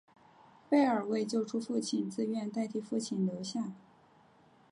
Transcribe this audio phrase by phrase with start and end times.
[0.67, 3.71] 贝儿为救出父亲自愿代替父亲留下。